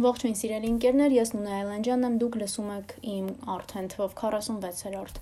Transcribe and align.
Ողջույն 0.00 0.36
սիրելի 0.38 0.68
ընկերներ, 0.70 1.12
ես 1.12 1.30
Նունե 1.34 1.50
Այլանդյանն 1.58 2.06
եմ, 2.06 2.14
դուք 2.22 2.36
լսում 2.40 2.68
եք 2.72 2.92
իմ 3.14 3.26
արդեն 3.52 3.88
թվով 3.92 4.12
46-րդ 4.16 5.18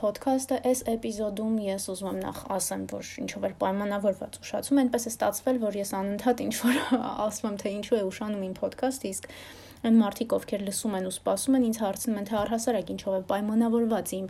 podcast-ը։ 0.00 0.58
Այս 0.68 0.82
էպիզոդում 0.92 1.54
ես 1.64 1.86
ուզում 1.94 2.10
եմ 2.10 2.18
նախ 2.20 2.42
ասեմ, 2.58 2.84
որ 2.92 3.12
ինչով 3.24 3.46
էր 3.48 3.54
պայմանավորված 3.62 4.36
ուշացումը, 4.44 4.84
այնպես 4.84 5.08
է 5.08 5.12
ստացվել, 5.14 5.60
որ 5.64 5.78
ես 5.80 5.94
անընդհատ 6.02 6.42
ինչ-որ 6.44 6.82
ասում 7.28 7.48
եմ, 7.48 7.56
թե 7.64 7.72
ինչու 7.78 7.96
է 7.96 8.02
ուշանում 8.08 8.44
իմ 8.48 8.54
podcast-ը, 8.60 9.12
իսկ 9.16 9.30
այն 9.88 9.98
մարդիկ, 10.02 10.32
ովքեր 10.36 10.62
լսում 10.68 10.96
են 10.98 11.08
ու 11.08 11.14
սպասում 11.14 11.56
են, 11.58 11.66
ինձ 11.68 11.80
հարցնում 11.84 12.18
են, 12.18 12.26
թե 12.28 12.36
առհասարակ 12.38 12.88
ինչով 12.92 13.14
է 13.14 13.20
պայմանավորված 13.28 14.12
իմ 14.18 14.26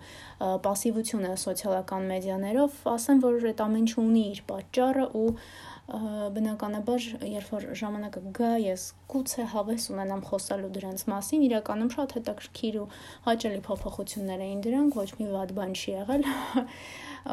пассивությունը 0.66 1.30
սոցիալական 1.40 2.10
մեդիաներով, 2.12 2.82
ասեմ, 2.92 3.22
որ 3.24 3.48
այդ 3.48 3.62
ամենը 3.64 3.96
ունի 4.04 4.24
իր 4.28 4.42
պատճառը 4.52 5.06
ու 5.18 5.30
բնականաբար 5.88 7.04
երբ 7.24 7.46
որ 7.54 7.64
ժամանակը 7.80 8.20
գա 8.36 8.48
ես 8.60 8.82
գուցե 9.08 9.44
հավես 9.52 9.86
ունենամ 9.94 10.24
խոսալու 10.28 10.68
դրանց 10.74 11.04
մասին 11.08 11.44
իրականում 11.46 11.92
շատ 11.94 12.12
հետաքրքիր 12.18 12.74
ու 12.82 12.88
հաճելի 13.28 13.62
փոփոխություններ 13.68 14.42
էին 14.46 14.60
դրանք 14.66 14.98
ոչ 15.00 15.06
մի 15.20 15.28
վատ 15.32 15.54
բան 15.58 15.72
չի 15.78 15.94
եղել 15.94 16.28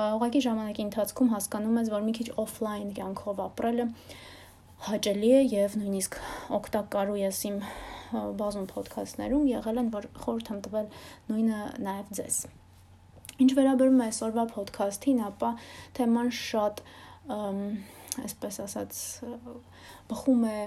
ուղղակի 0.06 0.42
ժամանակի 0.48 0.86
ընթացքում 0.86 1.34
հասկանում 1.36 1.80
ես 1.82 1.92
որ 1.96 2.06
մի 2.08 2.14
քիչ 2.20 2.28
օֆլայն 2.46 2.94
կյանքով 2.96 3.42
ապրելը 3.46 3.88
հաճելի 4.88 5.32
է 5.36 5.42
եւ 5.56 5.76
նույնիսկ 5.82 6.20
օգտակար 6.60 7.12
ու 7.12 7.20
ես 7.26 7.42
իմ 7.52 7.58
բազում 8.40 8.70
ոդքասթներում 8.72 9.50
եղել 9.52 9.82
են 9.84 9.92
որ 10.00 10.08
խորհուրդ 10.24 10.54
եմ 10.56 10.62
տվել 10.70 10.88
նույնը 11.32 11.60
նաեւ 11.90 12.16
ձեզ 12.22 12.40
Ինչ 13.36 13.52
վերաբերում 13.52 13.98
է 14.00 14.06
այսօրվա 14.06 14.44
ոդքասթին, 14.56 15.18
ապա 15.26 15.48
թեման 15.98 16.30
շատ 16.40 16.78
այսպես 18.24 18.60
ասած 18.66 19.00
բխում 20.10 20.46
է 20.50 20.60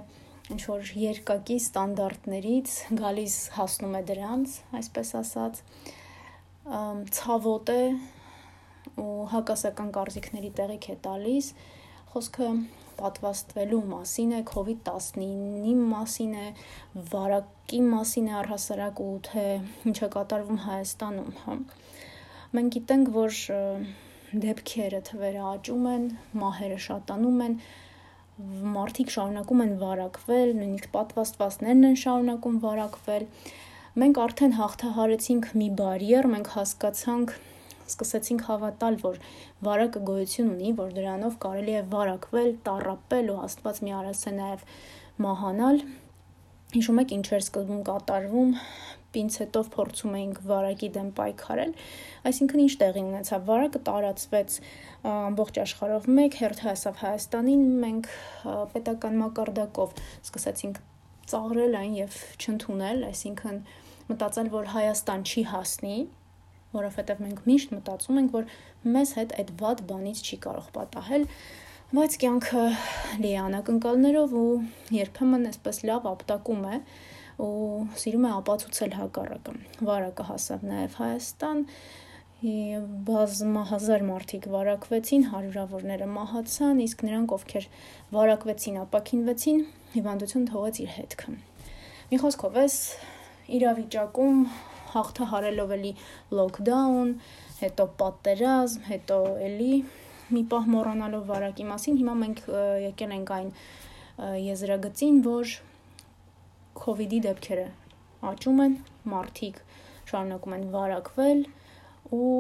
ինչ 0.53 0.61
որ 0.65 0.91
երկակի 0.97 1.57
ստանդարտներից, 1.61 2.75
գալիս 3.01 3.37
հասնում 3.57 3.97
է 3.99 4.03
դրանց, 4.09 4.55
այսպես 4.81 5.11
ասած, 5.23 5.61
ցավոտ 7.19 7.73
է 7.75 7.83
ու 8.99 9.27
հակասական 9.33 9.91
կարծիքների 9.97 10.51
տեղիք 10.59 10.89
է 10.95 10.97
տալիս։ 11.05 11.51
Խոսքը 12.09 12.49
պատվաստվելու 12.99 13.83
մասին 13.93 14.33
է, 14.39 14.41
COVID-19-ի 14.49 15.75
մասին 15.93 16.35
է, 16.41 16.47
վարակի 17.13 17.81
մասին 17.93 18.31
է 18.31 18.35
առհասարակ 18.41 19.03
ու 19.05 19.13
թե 19.29 19.47
ինչ 19.91 19.97
է 20.03 20.09
կատարվում 20.17 20.61
Հայաստանում, 20.65 21.31
հա։ 21.45 21.57
Մենք 22.59 22.75
գիտենք, 22.79 23.13
որ 23.19 23.39
դեպքերը 24.29 24.99
թվերը 25.09 25.45
աճում 25.49 25.85
են, 25.89 26.03
մահերը 26.37 26.79
շատանում 26.85 27.39
են, 27.45 27.55
մարդիկ 28.75 29.13
շարունակում 29.15 29.63
են 29.65 29.71
վարակվել, 29.81 30.51
նույնիսկ 30.59 30.89
պատվաստվածներն 30.95 31.87
են 31.89 31.97
շարունակում 32.03 32.59
վարակվել։ 32.65 33.25
Մենք 33.99 34.21
արդեն 34.25 34.55
հաղթահարեցինք 34.59 35.49
մի 35.59 35.69
բարիեր, 35.81 36.29
մենք 36.35 36.51
հասկացանք, 36.59 37.33
սկսեցինք 37.89 38.45
հավատալ, 38.51 39.01
որ 39.03 39.19
վարակը 39.65 40.05
գոյություն 40.13 40.53
ունի, 40.53 40.75
որ 40.83 40.93
դրանով 40.99 41.41
կարելի 41.45 41.75
է 41.79 41.83
վարակվել, 41.97 42.51
տառապել 42.69 43.33
ու 43.33 43.41
Աստված 43.49 43.83
մի 43.89 43.97
արած 43.99 44.23
է 44.29 44.35
նաև 44.39 44.65
մահանալ։ 45.25 45.83
Հիշում 46.77 47.03
եք 47.03 47.15
ինչ 47.17 47.27
էր 47.33 47.45
սկզբում 47.49 47.85
կատարվում 47.89 48.51
պինցետով 49.19 49.71
փորձում 49.75 50.19
էինք 50.19 50.41
վարակի 50.49 50.91
դեմ 50.95 51.09
պայքարել, 51.19 51.73
այսինքն 52.31 52.63
ինչ 52.65 52.73
տեղի 52.83 53.03
ունեցավ, 53.09 53.43
վարակը 53.49 53.83
տարածվեց 53.89 54.59
ամբողջ 55.13 55.61
աշխարհով 55.65 56.09
մեկ 56.19 56.39
հերթ 56.43 56.63
հասավ 56.69 57.03
Հայաստանին, 57.03 57.67
մենք 57.83 58.09
պետական 58.75 59.19
մակարդակով 59.23 59.99
սկսեցինք 60.29 60.81
ծաղրել 61.29 61.77
այն 61.79 61.95
եւ 61.99 62.19
չընդունել, 62.39 63.03
այսինքն 63.09 63.59
մտածել, 64.09 64.49
որ 64.55 64.71
Հայաստան 64.73 65.25
չի 65.29 65.43
հասնի, 65.53 65.97
որովհետեւ 66.73 67.21
մենք 67.25 67.43
միշտ 67.49 67.75
մտածում 67.77 68.21
ենք, 68.23 68.37
որ 68.39 68.53
մեզ 68.97 69.13
հետ 69.19 69.35
այդ 69.43 69.51
վատ 69.61 69.83
բանից 69.89 70.23
չի 70.25 70.39
կարող 70.45 70.71
պատահել, 70.79 71.27
բայց 71.89 72.15
կյանքը 72.21 72.63
լի 73.25 73.29
անակնկալներով 73.41 74.33
ու 74.37 74.49
երբեմն 74.93 75.49
այսպես 75.49 75.79
լավ 75.89 76.07
ապտակում 76.11 76.65
է, 76.69 76.79
ու 77.41 77.53
սիրում 78.03 78.25
է 78.29 78.33
ապացուցել 78.39 78.91
հակառակը։ 78.99 79.55
Վարակը 79.89 80.27
հասավ 80.29 80.67
նաև 80.69 80.99
Հայաստան, 80.99 81.63
բազմահազար 83.09 84.05
մարդիկ 84.09 84.49
վարակվեցին, 84.53 85.25
հարյուրավորները 85.33 86.09
մահացան, 86.13 86.83
իսկ 86.85 87.05
նրանք, 87.09 87.33
ովքեր 87.39 87.69
վարակվեցին, 88.19 88.77
ապակինվեցին, 88.85 89.63
հիվանդություն 89.95 90.45
թողեց 90.53 90.81
իր 90.85 90.93
հետքը։ 90.99 91.35
Մի 92.13 92.19
խոսքով, 92.21 92.59
այս 92.69 92.77
իրավիճակում 93.59 94.45
հաղթահարելով 94.93 95.73
էլի 95.79 95.95
լոքդաուն, 96.37 97.17
հետո 97.65 97.89
պատերազմ, 98.05 98.85
հետո 98.93 99.19
էլի 99.49 99.73
մի 100.35 100.43
պահ 100.53 100.67
մոռանալով 100.75 101.29
վարակի 101.29 101.67
մասին, 101.69 101.99
հիմա 102.01 102.15
մենք 102.23 102.41
եկել 102.85 103.13
ենք 103.19 103.31
այն 103.39 103.51
եզրագծին, 104.45 105.21
որ 105.25 105.53
COVID-ի 106.79 107.21
դեպքերը 107.29 107.69
աճում 108.29 108.65
են, 108.65 108.75
մարդիկ 109.13 109.61
շարունակում 110.11 110.57
են 110.59 110.67
վարակվել 110.75 111.41
ու 112.19 112.33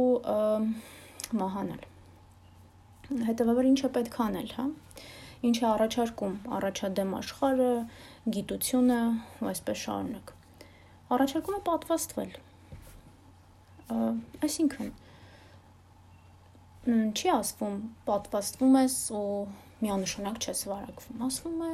մահանալ։ 1.38 1.86
Հետևաբար 3.28 3.70
ինչ 3.72 3.80
է 3.88 3.90
պետք 3.96 4.18
անել, 4.26 4.50
հա? 4.58 4.66
Ինչ 5.48 5.56
է 5.58 5.66
առաջարկում 5.68 6.34
առաջադեմ 6.58 7.12
աշխարհը, 7.18 7.72
գիտությունը 8.36 9.00
ու 9.38 9.50
այսպես 9.52 9.82
շարունակ։ 9.86 10.32
Առաջարկում 11.16 11.58
է 11.58 11.60
պատվաստվել։ 11.68 12.32
Այսինքն 14.48 14.90
չի 16.88 17.30
ասվում 17.34 17.78
պատվաստվում 18.08 18.76
ես 18.78 18.96
ու 19.18 19.24
միանշանակ 19.84 20.38
չես 20.40 20.60
վարակվում։ 20.70 21.24
Ասվում 21.28 21.58
է 21.68 21.72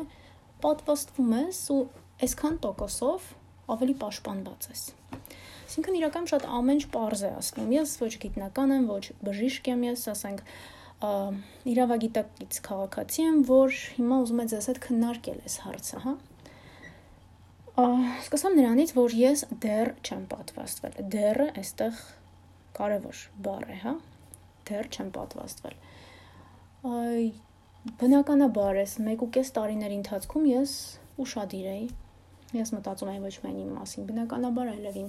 պատվաստվում 0.65 1.35
ես 1.39 1.61
ու 1.75 1.81
այսքան 2.27 2.57
տոկոսով 2.65 3.29
ավելի 3.75 3.95
պաշտպանված 4.01 4.67
ես։ 4.75 4.83
Այսինքն 5.65 5.99
իրական 6.01 6.27
շատ 6.31 6.47
ամեն 6.59 6.81
ինչ 6.81 6.87
པարզ 6.91 7.23
է 7.25 7.31
ասում։ 7.39 7.71
Ես 7.75 7.93
ոչ 8.03 8.13
գիտնական 8.25 8.75
եմ, 8.75 8.89
ոչ 8.91 9.05
բժիշկ 9.25 9.71
եմ, 9.73 9.85
ես 9.89 10.03
ասենք 10.13 10.43
իրավագիտակից 11.75 12.59
քաղաքացի 12.65 13.25
եմ, 13.25 13.39
որ 13.49 13.79
հիմա 13.97 14.19
ուզում 14.25 14.43
եմ 14.45 14.51
ձեզ 14.55 14.69
հետ 14.71 14.81
քննարկել 14.85 15.41
այս 15.45 15.57
հարցը, 15.65 16.01
հա։ 16.05 16.15
Սկսեմ 18.25 18.59
նրանից, 18.61 18.95
որ 18.97 19.17
ես 19.19 19.47
դեռ 19.65 19.93
չեմ 20.07 20.27
պատվաստվել։ 20.31 20.99
Դեռը 21.15 21.49
այստեղ 21.61 22.03
կարևոր 22.79 23.23
բառ 23.45 23.65
է, 23.75 23.79
հա։ 23.85 23.95
Դեռ 24.71 24.89
չեմ 24.95 25.11
պատվաստվել։ 25.19 25.77
բնականաբար 28.01 28.81
էս 28.85 28.97
1.5 29.03 29.53
տարիների 29.59 30.01
ընթացքում 30.01 30.49
ես 30.53 30.73
ուշադիր 31.25 31.69
էի 31.75 31.87
Ես 32.55 32.71
մտածում 32.71 33.09
եմ 33.11 33.25
ոչ 33.27 33.33
միայն 33.43 33.57
իմ 33.65 33.71
մասին, 33.75 34.05
բնականաբար 34.09 34.69
այլև 34.73 34.99
իմ 35.01 35.07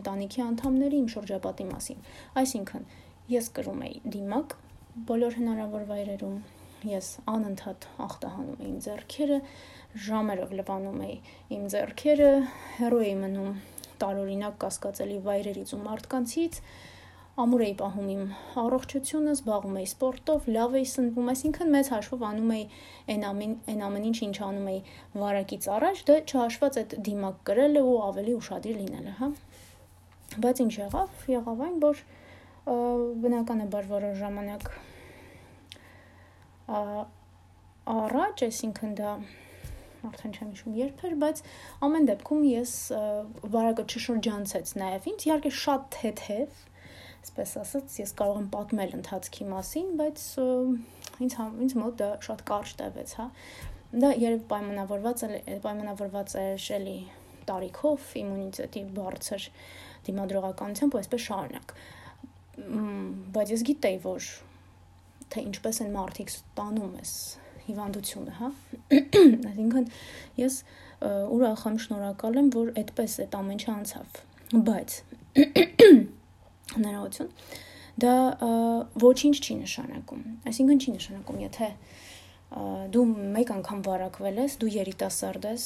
ընտանիքի 0.00 0.42
անդամների, 0.46 1.00
իմ 1.02 1.08
շրջապատի 1.12 1.66
մասին։ 1.68 1.98
Այսինքն, 2.40 2.86
ես 3.32 3.50
կրում 3.58 3.82
էի 3.86 3.98
դիմակ 4.14 4.54
բոլոր 5.10 5.36
հնարավոր 5.36 5.84
վայրերում, 5.90 6.38
ես 6.88 7.10
անընդհատ 7.34 7.86
ախտահանում 8.06 8.62
էի 8.64 8.70
իմ 8.70 8.78
ձեռքերը, 8.86 9.38
ժամերով 10.06 10.54
լվանում 10.60 11.00
էի 11.06 11.16
իմ 11.56 11.68
ձեռքերը, 11.76 12.30
հեռու 12.80 13.02
էի 13.04 13.14
մնում 13.26 13.50
տարօրինակ 14.00 14.56
կասկածելի 14.64 15.18
վայրերից 15.26 15.74
ու 15.76 15.82
մարդկանցից, 15.84 16.60
ամուր 17.36 17.62
էի 17.66 17.72
պահում 17.76 18.06
իմ 18.12 18.20
առողջությունը, 18.62 19.32
զբաղվում 19.36 19.74
էի 19.76 19.88
սպորտով, 19.90 20.46
լավ 20.56 20.76
էի 20.78 20.86
սնվում, 20.92 21.26
այսինքն 21.32 21.72
մեծ 21.74 21.90
հաշվով 21.92 22.22
անում 22.28 22.52
էի 22.56 22.62
այն 23.12 23.26
ամեն 23.30 23.52
այն 23.72 23.82
ամեն 23.86 24.06
ինչ, 24.10 24.18
ինչ 24.26 24.36
անում 24.46 24.70
էի 24.72 24.78
վարակից 25.20 25.68
առաջ, 25.76 26.00
դա 26.08 26.16
չհաշված 26.32 26.78
այդ 26.80 26.94
դիմակ 27.08 27.42
կրելը 27.50 27.82
ու 27.84 27.96
ավելի 28.06 28.36
ուշադիր 28.40 28.78
լինելը, 28.80 29.12
հա։ 29.20 29.28
Բայց 30.46 30.62
ինչ 30.64 30.72
եղավ, 30.80 31.18
եղավ 31.36 31.60
այն, 31.66 31.76
որ 31.84 32.00
բնականաբար 33.26 33.90
որոշ 33.92 34.16
ժամանակ 34.24 34.70
առաջ, 37.86 38.46
այսինքն 38.46 38.96
դա 38.98 39.10
արդեն 40.06 40.32
չեմ 40.36 40.48
հիշում 40.54 40.74
երբ 40.80 41.04
էր, 41.06 41.14
բայց 41.20 41.42
ամեն 41.86 42.08
դեպքում 42.10 42.42
ես 42.48 42.72
վարակը 43.54 43.84
չշրջանցեց 43.86 44.72
նաև 44.82 45.06
ինձ, 45.12 45.26
իհարկե 45.28 45.52
շատ 45.60 45.86
թեթև, 45.96 46.58
այսպես 47.26 47.52
ասած, 47.58 47.94
ես 47.98 48.12
կարող 48.16 48.36
եմ 48.38 48.44
պատմել 48.52 48.92
ընթացքի 49.00 49.46
մասին, 49.50 49.86
բայց 49.98 50.20
ինձ 51.26 51.34
ինձ 51.66 51.72
մոտ 51.80 51.96
դա 51.98 52.10
շատ 52.22 52.42
կարճ 52.46 52.74
տևեց, 52.78 53.14
հա։ 53.18 53.26
Դա 53.96 54.10
երբ 54.22 54.44
պայմանավորված 54.52 55.24
է 55.26 55.56
պայմանավորված 55.64 56.34
է 56.38 56.44
շելի 56.62 56.96
տարիքով, 57.50 58.06
իմունիտետի 58.22 58.82
բարձր 58.98 59.48
դիմադրողականությամբ 60.06 60.96
ու 60.96 61.00
այսպես 61.02 61.26
շարունակ։ 61.26 61.74
Բայց 63.36 63.52
ես 63.56 63.64
գիտեի, 63.70 63.98
որ 64.06 64.30
թե 65.34 65.44
ինչպես 65.50 65.82
են 65.82 65.94
մարդիկ 65.96 66.32
ստանում 66.36 66.98
էս 67.02 67.14
հիվանդությունը, 67.66 68.34
հա։ 68.38 68.50
Այսինքն 69.50 69.88
ես 70.38 70.60
ուրախ 71.36 71.64
եմ, 71.70 71.80
շնորհակալ 71.86 72.38
եմ, 72.42 72.52
որ 72.54 72.70
այդպես 72.82 73.18
այդ 73.26 73.40
ամեն 73.40 73.58
ինչը 73.58 73.72
անցավ։ 73.76 74.20
Բայց 74.70 75.00
հնարավորություն 76.76 77.32
դա 77.96 78.14
ոչինչ 79.00 79.36
չի 79.40 79.54
նշանակում։ 79.62 80.24
Այսինքն 80.50 80.80
չի 80.84 80.94
նշանակում, 80.96 81.38
եթե 81.46 81.68
դու 82.92 83.04
մեկ 83.36 83.52
անգամ 83.56 83.78
վարակվել 83.86 84.40
ես, 84.42 84.56
դու 84.60 84.72
երիտասարդ 84.74 85.48
ես, 85.48 85.64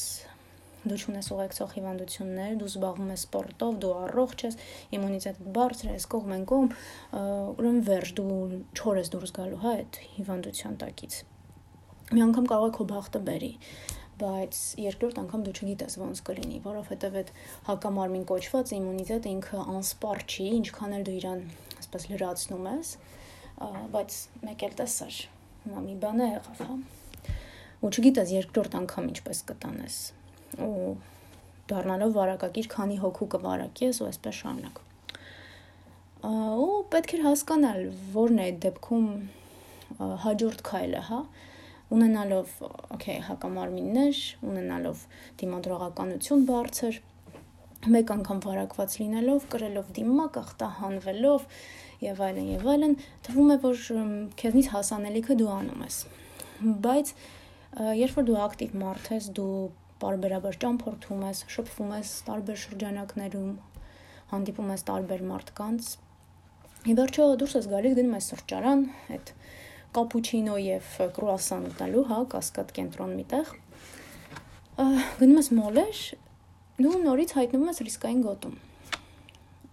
դու 0.81 0.99
ունես 1.11 1.27
ուղեկցող 1.35 1.73
հիվանդություններ, 1.77 2.53
դու 2.61 2.69
զբաղվում 2.71 3.11
ես 3.13 3.25
սպորտով, 3.27 3.75
դու 3.83 3.91
առողջ 4.05 4.45
ես, 4.47 4.57
իմունիտետը 4.97 5.51
բարձր 5.59 5.91
է, 5.91 5.97
այս 5.99 6.07
կողմ 6.15 6.35
են 6.39 6.47
կողմ, 6.51 6.71
ուրեմն 7.21 7.83
վերջ 7.91 8.15
դու 8.21 8.39
չոր 8.79 9.01
ես 9.03 9.13
դուրս 9.13 9.35
գալու 9.41 9.61
հա 9.61 9.75
այդ 9.81 10.01
հիվանդության 10.15 10.79
տակից։ 10.81 11.19
Մի 12.11 12.25
անգամ 12.31 12.49
կարող 12.51 12.71
է 12.71 12.75
քո 12.79 12.87
բախտը 12.91 13.21
բերի, 13.29 13.53
բայց 14.21 14.61
երկրորդ 14.85 15.21
անգամ 15.25 15.45
դու 15.47 15.55
չգիտես 15.57 15.97
ոնց 16.01 16.23
կլինի, 16.29 16.59
որովհետև 16.67 17.19
այդ 17.21 17.33
հակամարմին 17.69 18.27
կոչված 18.31 18.73
իմունիտետը 18.77 19.33
ինքը 19.35 19.63
անսպար 19.75 20.23
չի, 20.31 20.47
ինչքան 20.61 20.97
էլ 20.99 21.07
դու 21.09 21.17
իրան 21.21 21.43
ասես 21.81 22.09
լրացնում 22.11 22.69
ես, 22.71 22.93
բայց 23.95 24.19
մեկ 24.49 24.67
էլ 24.69 24.77
տեսար, 24.81 25.21
հիմա 25.65 25.85
մի 25.87 25.97
բան 26.05 26.21
է 26.21 26.29
եղավ, 26.31 26.61
հա։ 26.67 26.77
Ու 27.81 27.91
չգիտես 27.97 28.35
երկրորդ 28.37 28.77
անգամ 28.81 29.11
ինչպես 29.15 29.43
կտանես 29.51 29.99
ու 30.61 30.95
դառնալով 31.71 32.15
վարակակիր 32.17 32.71
քանի 32.75 32.97
հոգու 33.01 33.29
կվարակես 33.35 34.01
ու 34.03 34.09
այսպես 34.11 34.41
շարունակ 34.41 34.81
ու 36.21 36.81
պետք 36.93 37.13
էր 37.17 37.23
հասկանալ 37.25 37.79
որն 38.13 38.41
է 38.41 38.47
այդ 38.47 38.59
դեպքում 38.65 39.07
հաջորդ 40.25 40.65
քայլը, 40.67 41.01
հա, 41.09 41.21
ունենալով, 41.91 42.53
okay, 42.95 43.19
հակամարմիններ, 43.27 44.19
ունենալով 44.47 45.05
դիմադրողականություն 45.41 46.45
բարձր, 46.51 47.01
մեկ 47.91 48.11
անգամ 48.15 48.41
վարակված 48.45 48.97
լինելով, 49.01 49.45
կրելով 49.53 49.93
դիմակ, 49.97 50.39
ախտահանվելով 50.41 51.47
եւ 52.05 52.23
այլն 52.27 52.49
եւ 52.51 52.67
այլն, 52.75 52.97
թվում 53.27 53.53
է, 53.55 53.57
որ 53.65 53.85
քեզնից 54.41 54.69
հասանելիքը 54.75 55.37
դու 55.41 55.51
անում 55.55 55.85
ես։ 55.87 55.99
Բայց 56.85 57.13
երբ 58.01 58.15
որ 58.19 58.27
դու 58.29 58.39
ակտիվ 58.45 58.77
մարդ 58.81 59.11
ես, 59.15 59.31
դու 59.39 59.57
բարբերաբար 60.01 60.61
ճամփորդում 60.65 61.25
ես, 61.29 61.43
շփվում 61.55 61.91
ես 61.97 62.13
տարբեր 62.29 62.61
շրջանակներում, 62.65 63.51
հանդիպում 64.31 64.73
ես 64.75 64.85
տարբեր 64.91 65.25
մարդկանց։ 65.31 65.91
Ի 66.81 66.95
վերջո 67.01 67.27
դուրս 67.41 67.57
ես 67.61 67.69
գալիս 67.71 67.97
գնում 67.99 68.17
ես 68.17 68.29
սրճարան, 68.31 68.85
այդ 69.17 69.33
կապուչինո 69.97 70.57
եւ 70.65 70.91
կրուասան 71.19 71.69
ուտելու, 71.71 72.07
հա, 72.11 72.19
կասկադ 72.35 72.75
կենտրոն 72.79 73.15
միտեղ։ 73.21 73.55
Գնում 75.21 75.39
ես 75.41 75.53
մոլեր, 75.61 76.03
դու 76.81 76.97
նորից 77.05 77.37
հայտնվում 77.41 77.71
ես 77.71 77.83
ռիսկային 77.91 78.27
գոտում 78.27 78.59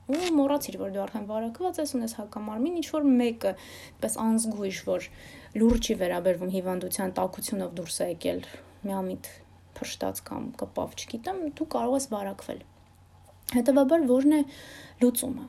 ու 0.08 0.28
մոռացիր 0.38 0.76
որ 0.80 0.92
դու 0.96 1.02
արդեն 1.04 1.26
վարակված 1.28 1.80
ես 1.82 1.90
ունես 1.98 2.14
հակամարմին 2.16 2.76
ինչ 2.80 2.86
որ 2.94 3.08
մեկը 3.22 3.52
այդպես 3.58 4.14
անզգույշ 4.24 4.78
որ 4.88 5.08
լուրջ 5.60 5.90
վերաբերվում 6.02 6.54
հիվանդության 6.54 7.14
տակությունով 7.18 7.74
դուրս 7.80 7.98
է 8.06 8.08
եկել 8.14 8.40
միամիտ 8.88 9.30
փշտած 9.78 10.22
կամ 10.28 10.46
կպավ, 10.62 10.96
չգիտեմ, 10.98 11.42
դու 11.58 11.68
կարող 11.74 11.98
ես 11.98 12.08
վարակվել։ 12.14 12.62
Հետևաբար 13.58 14.06
ո՞րն 14.08 14.38
է 14.38 14.40
լուծումը։ 15.04 15.46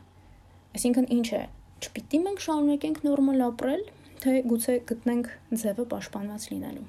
Այսինքն 0.79 1.09
ինչ 1.17 1.29
է, 1.39 1.43
չպիտի 1.87 2.21
մենք 2.27 2.45
շարունակենք 2.45 3.01
նորմալ 3.07 3.45
ապրել, 3.49 3.85
թե 4.23 4.35
գուցե 4.51 4.75
գտնենք 4.89 5.31
ձևը 5.63 5.87
պաշտպանված 5.93 6.49
լինելու։ 6.53 6.87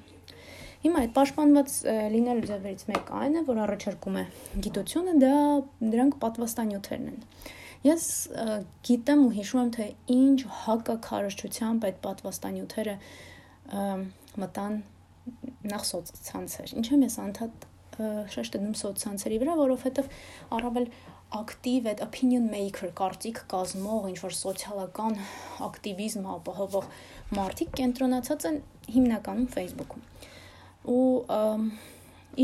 Հիմա 0.80 1.00
այդ 1.04 1.10
պաշտպանված 1.16 1.72
լինելու 2.14 2.46
ձևերից 2.50 2.84
մեկը 2.88 3.16
այն 3.20 3.34
է, 3.36 3.42
որ 3.50 3.58
առաջարկում 3.66 4.14
է 4.20 4.22
գիտությունը, 4.66 5.16
դա 5.20 5.32
դրանք 5.94 6.14
պատվաստանյութերն 6.22 7.10
են։ 7.10 7.18
Ես 7.80 8.06
գիտեմ 8.88 9.24
ու 9.26 9.34
հիշում 9.36 9.60
եմ, 9.60 9.72
թե 9.76 9.88
ինչ 10.14 10.38
հակակարճությամբ 10.64 11.86
այդ 11.90 12.00
պատվաստանյութերը 12.06 12.96
մտան 14.40 14.80
նախ 15.70 15.84
սոցցանցեր։ 15.90 16.74
Ինչ 16.80 16.86
եմ 16.96 17.04
ես 17.06 17.16
անդադ 17.24 17.68
շեշտ 18.34 18.56
դնում 18.56 18.76
սոցցանցերի 18.80 19.38
վրա, 19.42 19.54
որովհետև 19.60 20.10
առավել 20.56 20.86
ակտիվ 21.30 21.86
այդ 21.90 22.00
opinion 22.02 22.46
maker 22.50 22.90
կարծիք 22.98 23.40
կազմող 23.50 24.08
ինչ 24.10 24.18
որ 24.24 24.34
սոցիալական 24.34 25.18
ակտիվիզմ 25.66 26.26
ապահովող 26.34 26.88
մարդիկ 27.38 27.70
կենտրոնացած 27.80 28.46
են 28.50 28.58
հիմնականում 28.96 29.48
Facebook-ում։ 29.54 30.02
Ու 30.90 31.04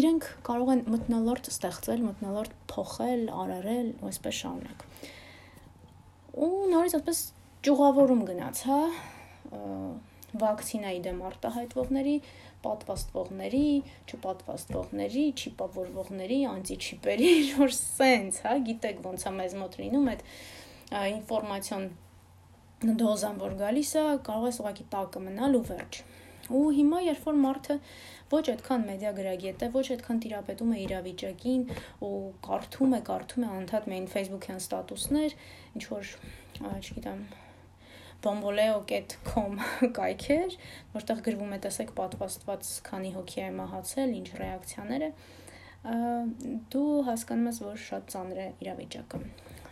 իրենք 0.00 0.28
կարող 0.46 0.72
են 0.76 0.82
մտնոլորտ 0.94 1.50
ստեղծել, 1.50 2.04
մտնոլորտ 2.06 2.54
փոխել, 2.70 3.24
արարել, 3.42 3.88
այսպես 4.10 4.40
շարունակ։ 4.42 4.86
Ու 6.46 6.50
նորից 6.74 6.96
այսպես 7.00 7.22
ճյուղավորում 7.66 8.24
գնաց, 8.30 8.62
հա, 8.70 8.80
վակցինայի 10.42 11.00
դեմ 11.06 11.20
արտահայտվողների, 11.30 12.16
պատվաստվողների, 12.66 13.66
չպատվաստվողների, 14.10 15.24
չիպավորվողների, 15.42 16.40
անտիչիպերի, 16.52 17.30
որ 17.62 17.76
սենց, 17.78 18.42
հա, 18.46 18.56
գիտեք 18.70 19.00
ոնց 19.06 19.26
է 19.26 19.32
մեզ 19.38 19.56
մոտ 19.62 19.78
լինում 19.82 20.10
այդ 20.14 20.26
ինֆորմացիոն 21.16 21.88
դոզան, 23.00 23.40
որ 23.40 23.56
գալիս 23.62 23.90
է, 23.96 24.04
կարող 24.26 24.50
ես 24.50 24.60
ուղղակի 24.62 24.86
տակը 24.92 25.22
մնալ 25.26 25.56
ու 25.56 25.64
վերջ։ 25.70 26.00
Ու 26.46 26.66
հիմա 26.76 26.98
երբ 27.02 27.24
որ 27.26 27.38
մարդը 27.42 27.76
ոչ 28.30 28.42
այդքան 28.52 28.84
մեդիա 28.90 29.12
գրագետ 29.16 29.64
է, 29.66 29.70
ոչ 29.74 29.86
այդքան 29.96 30.20
տիրապետում 30.26 30.74
է 30.76 30.82
իրավիճակին 30.84 31.64
ու 32.06 32.12
կարդում 32.46 32.94
է, 32.98 33.00
կարդում 33.08 33.46
է 33.46 33.50
անդադ 33.56 33.88
մեն 33.92 34.06
Facebook-յան 34.12 34.62
ստատուսներ, 34.62 35.36
ինչ 35.74 35.84
որ, 35.90 36.14
չգիտեմ, 36.60 37.26
bomboleo.com 38.24 39.58
կայքեր, 39.98 40.56
որտեղ 40.94 41.22
գրվում 41.26 41.54
է, 41.56 41.58
տեսեք, 41.66 41.92
պատվաստված 41.98 42.70
քանի 42.88 43.12
հոգի 43.16 43.42
է 43.44 43.48
մահացել, 43.60 44.14
ինչ 44.20 44.28
ռեակցիաներ 44.40 45.06
է, 45.06 45.10
դու 46.72 46.90
հասկանում 47.06 47.50
ես, 47.50 47.62
որ 47.66 47.80
շատ 47.84 48.10
ծանր 48.14 48.42
է 48.42 48.48
իրավիճակը։ 48.64 49.22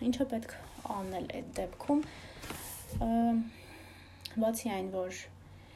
Ինչը 0.08 0.26
պետք 0.34 0.56
անել 0.94 1.28
այդ 1.38 1.52
դեպքում, 1.58 2.02
բացի 4.44 4.72
այն, 4.76 4.88
որ 4.94 5.20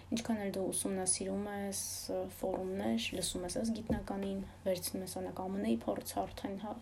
ինչքան 0.09 0.43
էլ 0.44 0.55
դու 0.56 0.67
ուսումնասիրում 0.73 1.47
ես 1.53 1.82
ֆորումներ, 2.38 3.11
լսում 3.19 3.44
ես 3.49 3.59
այս 3.62 3.73
գիտնականին, 3.79 4.41
վերցնում 4.64 5.05
ես 5.05 5.17
անակ 5.21 5.43
ԱՄՆ-ի 5.59 5.76
փորձ 5.85 6.14
արդեն, 6.23 6.56
հա, 6.64 6.75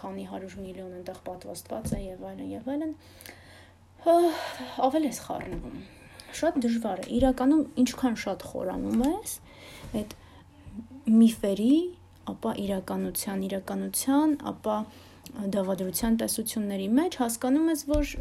քանի 0.00 0.24
100 0.32 0.58
միլիոն 0.64 0.96
այնտեղ 0.98 1.20
պատվաստված 1.28 1.94
է 1.94 2.00
եւ 2.04 2.24
այլն 2.30 2.50
եւ 2.54 2.70
այլն, 2.74 2.94
այլ 2.94 3.42
ավել 4.04 5.06
ես 5.08 5.18
խառնվում։ 5.24 5.76
Շատ 6.34 6.56
դժվար 6.64 7.02
է։ 7.04 7.06
Իրականում 7.18 7.62
ինչքան 7.84 8.16
շատ 8.24 8.44
խորանում 8.50 9.04
ես 9.06 9.34
այդ 10.00 10.14
միֆերի, 11.14 11.76
ապա 12.34 12.54
իրականության, 12.64 13.44
իրականության, 13.48 14.34
ապա 14.52 14.76
դավադրության 15.54 16.18
տեսությունների 16.22 16.88
մեջ 16.98 17.18
հասկանում 17.22 17.70
ես, 17.72 17.84
որ 17.90 18.12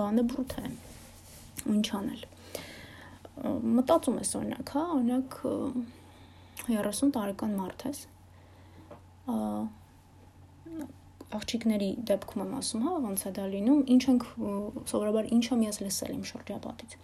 բանը 0.00 0.26
բրութ 0.32 0.56
է։ 0.60 0.70
Ինչ 1.76 1.86
անել։ 2.00 2.26
Մտածում 3.76 4.20
ես 4.22 4.30
օրինակ, 4.40 4.74
հա, 4.76 4.84
օրինակ 4.96 5.40
30 6.66 7.12
տարեկան 7.16 7.58
մարդ 7.60 7.88
ես 7.90 8.06
աղջիկների 11.36 11.88
դեպքում 12.10 12.42
եմ 12.44 12.52
ասում, 12.58 12.84
հա, 12.86 12.92
ոնց 13.06 13.24
է 13.26 13.32
դա 13.36 13.46
լինում, 13.54 13.80
ինչ 13.94 14.02
ենք 14.12 14.26
սովորաբար 14.92 15.30
ինչ 15.36 15.44
եմ 15.52 15.64
ես 15.66 15.80
լսել 15.84 16.12
իմ 16.16 16.24
շրջապատից։ 16.30 16.96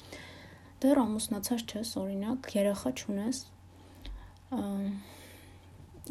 Դեռ 0.82 1.00
ամուսնացած 1.02 1.64
չես, 1.72 1.92
օրինակ, 2.02 2.50
երեխա 2.58 2.92
չունես, 2.98 3.42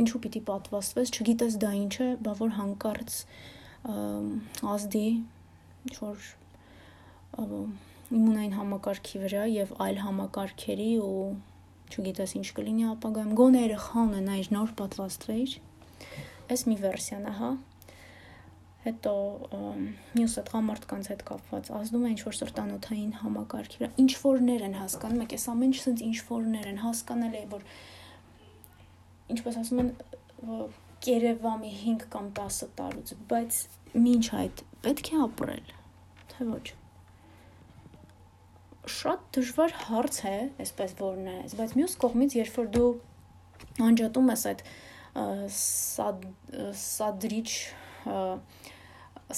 ինչու 0.02 0.22
պիտի 0.24 0.42
պատվաստվես, 0.48 1.12
չգիտես 1.12 1.58
դա 1.62 1.72
ինչ 1.82 1.96
է, 2.02 2.10
բա 2.26 2.34
որ 2.40 2.54
հանկարծ 2.58 3.18
ազդի 4.72 5.08
ինչ-որ 5.90 6.30
իմունային 8.12 8.56
համակարգի 8.58 9.20
վրա 9.24 9.44
եւ 9.52 9.74
այլ 9.86 10.00
համակարգերի 10.06 10.92
ու 11.02 11.28
չգիտես 11.92 12.36
ինչ 12.40 12.48
կլինի 12.58 12.88
ապագայում 12.92 13.36
գոնե 13.40 13.62
երեխա 13.66 14.04
ունենայր 14.08 14.50
նոր 14.56 14.74
պատվաստվեիր 14.82 15.54
այս 16.56 16.64
մի 16.68 16.78
վերսիան 16.82 17.28
է 17.32 17.34
հա 17.40 17.52
հետո 18.82 19.14
մյուս 20.18 20.36
այդ 20.42 20.52
համարտկանց 20.56 21.10
հետ 21.12 21.24
կապված 21.28 21.68
ազդում 21.80 22.06
է 22.08 22.12
ինչ 22.12 22.22
որ 22.26 22.38
սրտանոթային 22.38 23.12
համակարգի 23.22 23.82
վրա 23.82 23.90
ինչ 24.02 24.14
որներ 24.24 24.66
են 24.68 24.78
հասկանում 24.80 25.24
եք 25.26 25.36
այս 25.38 25.46
ամեն 25.54 25.76
ինչ 25.76 26.04
ինչ 26.08 26.18
որներ 26.32 26.70
են 26.72 26.82
հասկանալ 26.82 27.38
է 27.38 27.44
որ 27.52 27.66
ինչպես 29.36 29.60
ասում 29.62 29.84
են 29.84 29.92
կերևամի 31.06 31.72
5 31.84 32.06
կամ 32.14 32.30
10 32.42 32.74
տարուց 32.82 33.14
բայց 33.32 33.62
ինչ 34.02 34.26
այդ 34.42 34.64
պետք 34.86 35.12
է 35.12 35.22
ապրել 35.26 35.74
թե 36.34 36.48
ոչ 36.50 36.66
շատ 38.92 39.26
դժվար 39.38 39.76
հարց 39.86 40.20
է 40.26 40.38
այսպես 40.66 40.96
որն 41.02 41.30
է 41.32 41.38
բայց 41.60 41.76
մյուս 41.78 41.96
կողմից 42.02 42.38
երբ 42.40 42.58
որ 42.62 42.72
դու 42.78 42.90
անջատում 43.92 44.32
ես 44.34 44.46
այդ 44.52 44.64
սադրիչ 46.82 47.50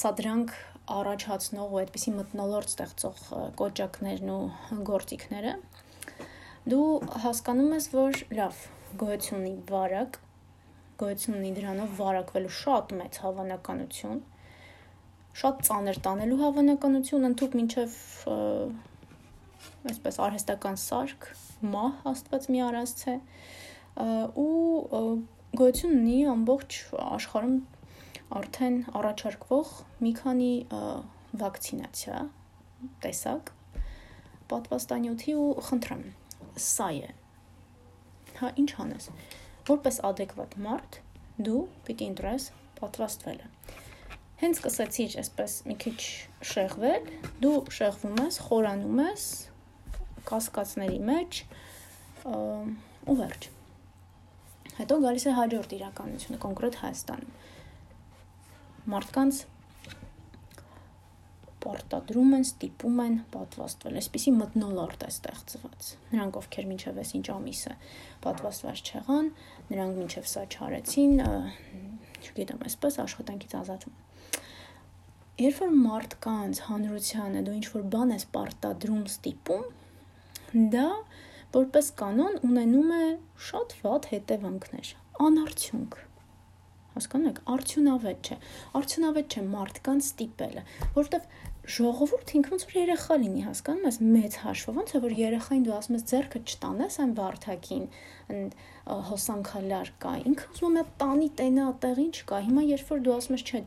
սադրանք 0.03 0.53
առաջացնող 0.93 1.74
ու 1.74 1.79
այդպիսի 1.84 2.13
մտնոլորտ 2.17 2.72
ստեղծող 2.74 3.24
կոճակներն 3.60 4.32
ու 4.34 4.84
գործիքները 4.89 5.53
դու 6.74 6.88
հասկանում 7.24 7.74
ես 7.77 7.89
որ 7.93 8.20
լավ 8.39 8.62
գոյություն 9.03 9.39
ունի 9.39 9.53
վարակ 9.72 10.20
գոյություն 11.03 11.38
ունի 11.39 11.51
դրանով 11.60 11.96
վարակվելու 12.00 12.53
շատ 12.60 12.96
մեծ 13.00 13.20
հավանականություն 13.24 14.22
շատ 15.43 15.62
ծանր 15.67 16.00
տանելու 16.08 16.39
հավանականություն 16.43 17.29
ընդཐུպ 17.32 17.55
մինչև 17.60 17.96
այսպես 19.89 20.20
արհեստական 20.25 20.77
սարք, 20.79 21.27
մահ 21.74 21.96
աստված 22.12 22.50
մի 22.53 22.62
արածցե 22.67 23.15
ու 24.43 25.01
գոյություն 25.60 25.96
ունի 26.00 26.20
ամբողջ 26.34 26.77
աշխարհում 27.03 27.58
արդեն 28.39 28.77
առաջարկվող 28.99 29.73
մի 30.05 30.13
քանի 30.19 30.51
վակցինացիա 31.43 32.19
տեսակ 33.05 33.53
պատվաստանյութի 34.53 35.37
ու 35.43 35.47
խնդրեմ 35.69 36.03
սա 36.67 36.89
է 36.97 37.13
հա 38.41 38.51
ինչ 38.63 38.69
անես 38.85 39.09
որպես 39.69 40.01
adekvat 40.11 40.57
մարդ 40.67 40.99
դու 41.47 41.63
պիտի 41.87 42.09
ընտրես 42.13 42.49
պատվաստվելը 42.81 43.51
հենց 44.43 44.59
սկսեցիր 44.59 45.13
այսպես 45.21 45.53
մի 45.69 45.75
քիչ 45.79 45.99
շեղվել, 46.49 47.05
դու 47.43 47.57
շեղվում 47.77 48.17
ես, 48.19 48.39
խորանում 48.43 48.97
ես 49.03 49.27
կասկածների 50.27 50.97
մեջ 51.09 51.39
ու 52.33 53.15
վերջ։ 53.19 53.47
Հետո 54.79 54.97
գալիս 55.05 55.25
է 55.29 55.35
հաջորդ 55.37 55.75
իրականությունը, 55.77 56.39
կոնկրետ 56.43 56.79
Հայաստանում։ 56.81 57.31
Մարդկանց 58.91 59.41
պարտադրում 61.63 62.33
են, 62.37 62.43
ստիպում 62.43 62.97
են 63.03 63.17
պատվաստվել։ 63.33 63.99
Այսպիսի 64.03 64.33
մտնոլորտ 64.39 65.05
է 65.07 65.11
ստեղծված։ 65.13 65.91
Նրանք, 66.11 66.39
ովքեր 66.43 66.67
մինչև 66.73 66.99
այս 67.03 67.13
ինչ 67.19 67.27
ամիսը 67.33 67.75
պատվաստված 68.25 68.81
չեղան, 68.83 69.29
նրանք 69.71 70.01
մինչև 70.03 70.27
սա 70.33 70.43
չարեցին, 70.51 71.13
չգիտեմ, 72.23 72.65
այսպես 72.67 72.99
աշխատանքից 73.07 73.55
ազատվում 73.63 74.01
երբ 75.41 75.59
որ 75.63 75.71
մարդկանց 75.73 76.59
հանրությանը 76.67 77.39
դու 77.47 77.53
ինչ 77.57 77.67
որ 77.73 77.85
բան 77.93 78.11
ես 78.13 78.25
պարտադրում 78.35 79.05
ստիպում, 79.09 79.63
դա 80.75 80.89
որպես 81.55 81.89
կանոն 82.01 82.35
ունենում 82.49 82.91
է 82.97 83.07
շատ 83.47 83.73
վատ 83.81 84.09
հետևանքներ, 84.13 84.91
անարդյունք։ 85.25 85.97
Հասկանում 86.93 87.31
եք, 87.33 87.41
արդյունավետ 87.53 88.29
չէ։ 88.29 88.38
Արդյունավետ 88.79 89.33
չէ 89.33 89.43
մարդկանց 89.53 90.09
ստիպելը, 90.13 90.63
որովհետև 90.97 91.51
ժողովուրդ 91.63 92.31
ինքը 92.35 92.51
ոնց 92.51 92.63
որ 92.67 92.73
երեխա 92.75 93.15
լինի, 93.21 93.41
հասկանում 93.47 93.85
ես, 93.88 93.97
մեծ 94.03 94.33
հաշվով, 94.43 94.77
ոնց 94.79 94.89
է 94.93 95.00
որ 95.03 95.13
երեխային 95.15 95.62
դու 95.63 95.75
ասում 95.77 95.95
ես 95.95 96.03
ձեռքը 96.12 96.39
չտանես 96.43 96.97
այն 97.03 97.13
վարդակին, 97.19 97.85
հոսանքալար 98.83 99.91
կա, 100.03 100.12
ինքը 100.27 100.50
ուզում 100.51 100.75
է 100.75 100.83
տանի 101.00 101.29
տենա 101.39 101.67
տեղին 101.85 102.09
չկա։ 102.19 102.39
Հիմա 102.50 102.65
երբ 102.67 102.91
որ 102.91 103.03
դու 103.07 103.13
ասում 103.15 103.38
ես, 103.38 103.45
չէ, 103.47 103.62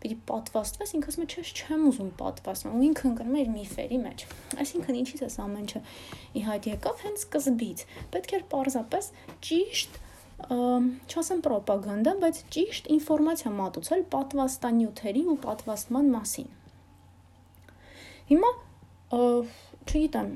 պիտի 0.00 0.16
պատվաստվես, 0.32 0.94
ինքը 0.96 1.12
ասում 1.12 1.26
է, 1.26 1.28
չէ, 1.28 1.44
չեմ 1.52 1.84
ուզում 1.92 2.10
պատվաստվել, 2.22 2.72
ու 2.72 2.86
ինքը 2.88 3.04
ընկնում 3.12 3.36
է 3.36 3.42
իր 3.42 3.52
միֆերի 3.52 4.00
մեջ։ 4.06 4.24
Այսինքն 4.64 4.98
ինչից 5.02 5.22
է 5.22 5.30
ամեն 5.44 5.62
ինչը 5.66 5.84
իհայտ 6.40 6.70
եկավ 6.72 7.04
հենց 7.04 7.26
սկզբից։ 7.26 7.84
Պետք 8.16 8.34
էր 8.38 8.48
պարզապես 8.56 9.12
ճիշտ 9.48 10.00
չասեմ 10.50 11.44
ռոպագանդա, 11.52 12.16
բայց 12.22 12.42
ճիշտ 12.56 12.90
ինֆորմացիա 12.96 13.52
մատուցել 13.60 14.02
պատվաստանյութերի 14.16 15.22
ու 15.32 15.38
պատվաստման 15.46 16.10
մասին 16.16 16.50
Հիմա 18.32 18.48
չգիտեմ։ 19.12 20.28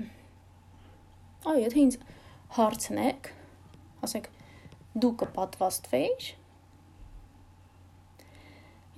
Այ 1.49 1.61
եթե 1.63 1.79
ինձ 1.81 1.95
հարցնեք, 2.57 3.29
ասեք 4.05 4.27
դու 5.01 5.13
կպատվաստվեիր, 5.23 6.27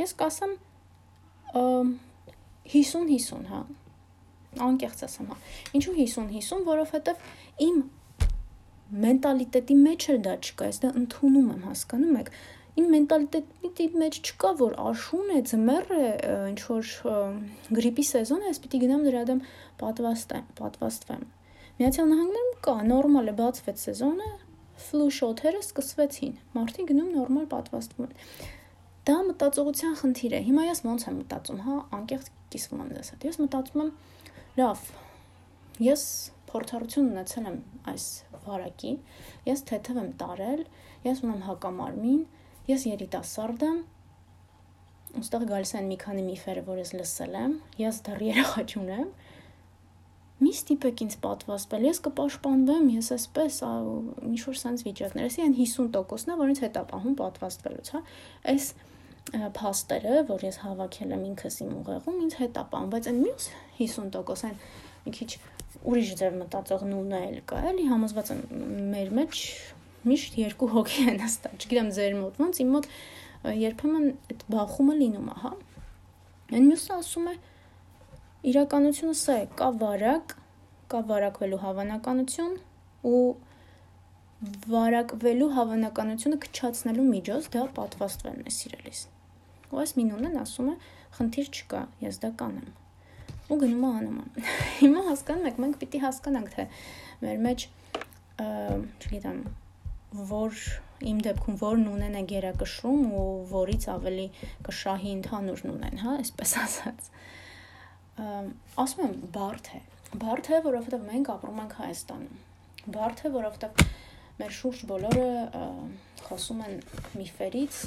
ես 0.00 0.14
կասեմ 0.22 0.56
50-50, 1.54 3.46
հա։ 3.52 3.60
Անկեղծ 4.66 5.04
ասեմ, 5.06 5.30
հա։ 5.30 5.38
Ինչու 5.78 5.94
50-50, 6.00 6.66
որովհետև 6.72 7.22
իմ 7.68 7.80
մենտալիտետի 9.04 9.76
մեջ 9.88 10.06
էլ 10.12 10.20
դա 10.26 10.34
չկա, 10.42 10.68
ես 10.68 10.80
դա 10.84 10.92
ընդունում 11.02 11.50
եմ, 11.54 11.64
հասկանում 11.68 12.18
եք 12.22 12.30
իմ 12.78 12.90
մենտալիտետի 12.94 13.86
մեջ 13.98 14.18
չկա 14.22 14.50
որ 14.58 14.74
աշուն 14.88 15.30
է, 15.34 15.38
ձմեռ 15.50 15.88
է, 15.98 16.02
ինչ 16.52 16.60
որ 16.68 16.90
գրիպի 17.78 18.04
սեզոն 18.08 18.44
է, 18.44 18.52
ես 18.52 18.60
պիտի 18.64 18.80
գնամ 18.84 19.06
դրա 19.08 19.22
դեմ 19.30 19.40
պատվաստեմ, 19.80 20.44
պատվաստվեմ։ 20.60 21.24
Միացյալ 21.78 22.12
Նահանգներում 22.12 22.54
կա, 22.66 22.76
նորմալ 22.92 23.32
է, 23.32 23.34
բացվեց 23.38 23.82
սեզոնը, 23.88 24.30
ֆլու 24.78 25.10
շոթերը 25.18 25.60
սկսվեցին։ 25.64 26.32
Մարդիկ 26.54 26.88
գնում 26.92 27.10
նորմալ 27.18 27.46
պատվաստվում 27.50 28.06
են։ 28.06 28.48
Դա 29.08 29.16
մտածողության 29.28 29.94
խնդիր 29.98 30.34
է։ 30.38 30.40
Հիմա 30.48 30.64
ես 30.68 30.82
ոնց 30.86 31.06
եմ 31.08 31.18
մտածում, 31.18 31.60
հա, 31.66 31.76
անկեղծ 31.98 32.30
կիսվում 32.54 32.82
եմ 32.84 32.90
հետ։ 32.98 33.26
Ես 33.28 33.38
մտածում 33.42 33.82
եմ, 33.84 33.92
լավ, 34.58 34.82
ես 35.86 36.04
փորձառություն 36.48 37.12
ունեցել 37.12 37.48
եմ 37.52 37.60
այս 37.92 38.08
վարակի, 38.48 38.92
ես 39.48 39.64
թեթև 39.68 40.02
եմ 40.02 40.10
տարել, 40.22 40.66
ես 41.08 41.24
ունեմ 41.24 41.46
հակամարմին, 41.48 42.22
Ես 42.68 42.82
երիտասարդ 42.84 43.62
եմ, 43.64 43.76
ուստեղ 45.22 45.44
գալիս 45.48 45.70
են 45.78 45.86
մի 45.88 45.96
քանի 46.02 46.24
միֆերը, 46.26 46.62
որ 46.66 46.80
ես 46.82 46.90
լսել 46.98 47.36
եմ, 47.40 47.54
ես 47.80 48.00
դեռ 48.04 48.24
երեխա 48.26 48.64
չունեմ։ 48.68 49.06
Մի 50.38 50.52
ստիպեք 50.52 51.02
ինձ 51.06 51.16
պատվաստվել, 51.24 51.86
ես 51.88 52.00
կպաշտպանվեմ, 52.04 52.90
ես 52.92 53.08
այսպես 53.16 53.60
ինչ 54.28 54.42
որ 54.44 54.60
sense 54.60 54.84
վիճակներ, 54.84 55.30
էսի 55.32 55.44
այն 55.46 55.56
50%-ն 55.56 56.34
է, 56.34 56.36
որից 56.44 56.60
հետա 56.66 56.82
պահում 56.92 57.16
պատվաստվելուց, 57.24 57.90
հա։ 57.96 58.02
Այս 58.52 58.68
փաստերը, 59.56 60.18
որ 60.28 60.44
ես 60.44 60.60
հավաքել 60.68 61.16
եմ 61.16 61.24
ինքս 61.32 61.58
իմ 61.64 61.72
ուղեղում, 61.80 62.20
ինձ 62.28 62.36
հետա 62.44 62.68
պահում, 62.68 62.92
բայց 62.94 63.08
այն 63.08 63.22
մյուս 63.24 63.48
50% 63.80 64.48
այն 64.48 64.60
մի 65.08 65.16
քիչ 65.18 65.30
ուրիշ 65.86 66.10
ձև 66.18 66.38
մտածող 66.42 66.84
նույնը 66.88 67.20
էլ 67.28 67.38
կա, 67.48 67.60
էլի 67.70 67.84
համոզված 67.92 68.32
եմ 68.34 68.40
մեր 68.94 69.12
մեջ 69.18 69.42
միշտ 70.08 70.38
երկու 70.38 70.68
հոգի 70.74 71.04
են 71.12 71.20
հստակ։ 71.22 71.54
Չգիտեմ 71.58 71.90
ձեր 71.98 72.16
մոտ 72.18 72.40
ոնց, 72.42 72.60
իմ 72.62 72.72
մոտ 72.74 72.88
երբեմն 73.58 74.06
այդ 74.32 74.44
բախումը 74.54 74.96
լինում 74.98 75.28
է, 75.28 75.36
հա։ 75.42 75.52
Այն 76.48 76.66
մյուսը 76.68 76.92
ասում 76.98 77.28
է 77.28 77.34
իրականությունը 78.48 79.16
սա 79.18 79.36
է, 79.42 79.46
կա 79.58 79.68
վարակ, 79.82 80.34
կա 80.88 81.00
վարակվելու 81.12 81.60
հավանականություն 81.64 82.58
ու 83.08 83.22
վարակվելու 84.72 85.52
հավանականությունը 85.58 86.40
քչացնելու 86.46 87.06
միջոց 87.12 87.48
դա 87.54 87.64
պատվաստվելն 87.78 88.44
է 88.46 88.54
սիրելիս։ 88.58 89.00
Ու 89.68 89.80
այս 89.84 89.96
մինունն 89.98 90.38
ասում 90.42 90.70
է, 90.72 90.76
խնդիր 91.18 91.50
չկա, 91.58 91.82
ես 92.06 92.22
դա 92.22 92.30
կանեմ։ 92.42 92.87
Ու 93.48 93.58
գնում 93.62 93.84
է 93.88 93.90
անում 93.98 94.18
Հիմա 94.82 95.04
հասկանում 95.08 95.48
եք, 95.48 95.60
մենք 95.64 95.78
պիտի 95.82 96.00
հասկանանք, 96.04 96.50
թե 96.54 96.66
մեր 97.22 97.38
մեջ, 97.46 97.64
չգիտեմ, 98.38 99.38
որ 100.28 100.58
իմ 101.08 101.22
դեպքում 101.26 101.56
որն 101.60 101.86
ունեն 101.92 102.18
է 102.18 102.22
գերակշռում 102.32 103.14
ու 103.18 103.26
որից 103.52 103.86
ավելի 103.92 104.26
կշահի 104.68 105.12
ընդհանուր 105.18 105.62
ունեն, 105.72 106.00
հա, 106.02 106.14
այսպես 106.22 106.54
ասած։ 106.64 107.08
Ասում 108.82 109.04
եմ 109.04 109.16
բարդ 109.36 109.72
է։ 109.78 109.80
Բարդ 110.22 110.48
է, 110.48 110.60
որովհետև 110.64 111.06
մենք 111.08 111.30
ապրում 111.34 111.62
ենք 111.64 111.74
Հայաստանում։ 111.78 112.92
Բարդ 112.98 113.22
է, 113.22 113.32
որովհետև 113.36 113.82
մեր 114.38 114.54
շուրջ 114.58 114.82
բոլորը 114.88 115.28
խոսում 116.28 116.62
են 116.68 116.76
միֆերից, 117.18 117.80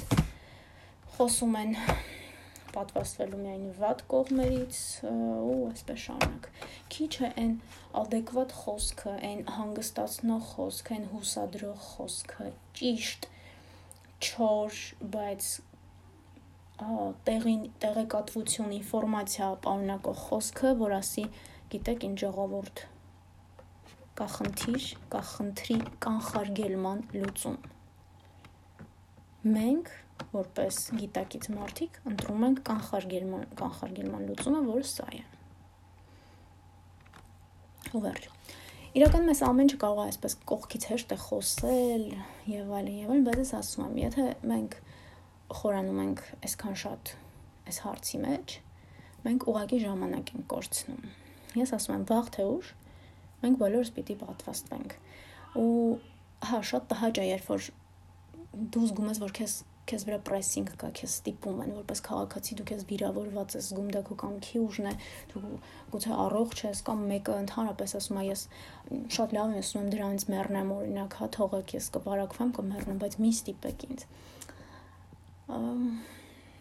խոսում 1.16 1.58
են 1.62 1.76
պատվաստվելու 2.76 3.40
միայն 3.42 3.66
վատ 3.78 4.04
կողմերից 4.12 4.78
ու 5.10 5.56
այսպես 5.70 6.04
շարունակ։ 6.06 6.48
Քիչ 6.94 7.10
է 7.28 7.30
այն 7.42 7.52
adekvat 8.02 8.54
խոսքը, 8.60 9.16
այն 9.30 9.42
հանգստացնող 9.56 10.46
խոսքը, 10.52 10.96
այն 10.96 11.06
հուսադրող 11.12 11.84
խոսքը, 11.88 12.48
ճիշտ, 12.80 13.28
չոր, 14.22 14.80
բայց 15.16 15.50
տեղին 17.28 17.66
տեղեկատվություն, 17.82 18.72
ինֆորմացիա 18.78 19.50
պարունակող 19.66 20.22
խոսքը, 20.28 20.72
որ 20.82 20.96
ասի, 20.98 21.26
գիտեք, 21.74 22.06
ինչ 22.08 22.16
ժողովուրդ 22.22 22.82
կա 24.18 24.26
խնդիր, 24.36 24.86
կա 25.12 25.20
խնդրի 25.28 25.76
կանխարգելման 26.04 26.98
լուծում։ 27.16 27.54
Մենք 29.54 29.92
որպես 30.32 30.78
գիտակից 30.98 31.48
մարդիկ 31.52 31.98
ընտրում 32.12 32.46
ենք 32.48 32.60
կանխարգելման 32.68 33.46
կանխարգելման 33.60 34.26
լուծումը, 34.30 34.62
որը 34.68 34.88
սա 34.92 35.06
է։ 35.12 35.22
Ու 37.92 38.02
վերջ։ 38.06 38.28
իրականում 38.92 39.32
այս 39.32 39.40
ամեն 39.48 39.66
ինչը 39.66 39.78
կարող 39.82 40.02
է 40.02 40.10
այսպես 40.12 40.34
կողքից 40.52 40.86
հեշտ 40.92 41.12
է 41.12 41.18
խոսել 41.22 42.04
եւ 42.52 42.72
այլն 42.76 42.96
եւ 42.98 43.12
այլն, 43.12 43.26
բայց 43.28 43.40
ես 43.42 43.52
ասում 43.58 43.84
եմ, 43.86 43.94
եթե 44.02 44.26
մենք 44.52 44.76
խորանում 45.62 46.00
ենք 46.02 46.22
այսքան 46.48 46.78
շատ 46.82 47.12
այս 47.72 47.78
հարցի 47.86 48.20
մեջ, 48.22 48.56
մենք 49.26 49.46
ուղակի 49.52 49.78
ժամանակ 49.82 50.32
ենք 50.36 50.46
կորցնում։ 50.52 51.02
Ես 51.62 51.74
ասում 51.76 51.96
եմ, 51.96 52.06
վաղ 52.12 52.30
թե 52.36 52.46
ուշ 52.52 52.72
մենք 53.42 53.60
բոլորս 53.62 53.90
պիտի 53.96 54.16
պատվաստվենք։ 54.22 54.96
Ու 55.62 55.68
հա, 56.52 56.58
շատ 56.72 56.88
տհաճ 56.92 57.20
է, 57.22 57.26
երբ 57.32 57.48
որ 57.52 57.68
դու 58.52 58.84
զգում 58.88 59.10
ես, 59.12 59.20
որ 59.22 59.34
քեզ 59.38 59.54
քեզ 59.90 60.04
վրա 60.06 60.18
պրեսինգ 60.26 60.70
կա, 60.78 60.88
քեզ 60.98 61.14
ստիպում 61.18 61.60
են, 61.64 61.72
որպես 61.78 62.02
քաղաքացի 62.06 62.56
դու 62.58 62.66
քեզ 62.70 62.84
վիրավորված 62.92 63.56
ես, 63.58 63.68
զգում 63.72 63.88
դա 63.96 64.02
քո 64.06 64.16
կամքի 64.22 64.62
ուժն 64.62 64.88
է, 64.88 64.94
դու 65.32 65.42
գուցե 65.92 66.12
առողջ 66.22 66.62
ես 66.68 66.82
կամ 66.86 67.04
մեկը 67.12 67.36
ընդհանրապես 67.42 67.94
ասում 67.98 68.20
է 68.22 68.24
ես 68.28 68.44
շատ 69.16 69.36
լավ 69.36 69.52
եմ 69.52 69.62
ասում 69.62 69.90
դրանից 69.92 70.26
մեռնեմ 70.32 70.72
օրինակ, 70.76 71.18
հա 71.18 71.28
թողեք 71.36 71.76
ես 71.76 71.90
կվարակվեմ 71.98 72.54
կմեռնեմ, 72.62 73.02
բայց 73.02 73.18
մի 73.22 73.30
ստիպեք 73.42 73.86
ինձ։ 73.90 74.06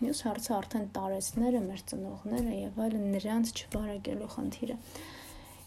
Մյուս 0.01 0.20
հարցը 0.25 0.54
արդեն 0.58 0.86
տարեցները, 0.96 1.60
մեր 1.62 1.82
ծնողները 1.92 2.54
եւ 2.58 2.80
այլն 2.82 3.04
նրանց 3.16 3.51
չվարակելու 3.62 4.30
խնդիրը։ 4.34 4.78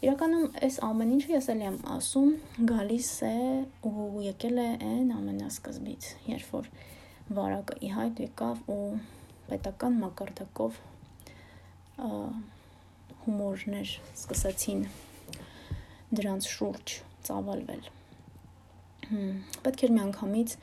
Իրականում 0.05 0.57
այս 0.67 0.75
ամեն 0.85 1.13
ինչը 1.15 1.31
ես 1.31 1.47
էլ 1.55 1.63
եմ 1.65 1.77
ասում, 1.95 2.33
գալիս 2.69 3.11
է 3.29 3.37
ու 3.89 4.25
եկել 4.25 4.59
է 4.61 4.67
այն 4.91 5.15
ամենասկզբից, 5.15 6.09
երբ 6.35 6.51
որ 6.59 6.69
վարակը 7.33 7.79
ի 7.81 7.91
հայտ 7.95 8.21
եկավ 8.25 8.67
ու 8.75 8.81
պետական 9.49 9.97
մակարդակով 10.03 10.79
հումորներ 13.25 13.93
սկսեցին 14.13 14.83
դրանց 16.19 16.49
շուրջ 16.55 16.97
ծավալվել։ 17.29 17.87
Պետք 19.65 19.85
էր 19.87 19.95
միանգամից 19.95 20.57